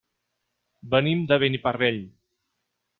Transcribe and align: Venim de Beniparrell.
Venim 0.95 1.23
de 1.33 1.39
Beniparrell. 1.47 2.05